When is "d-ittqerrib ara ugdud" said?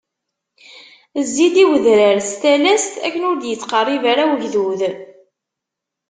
3.37-4.81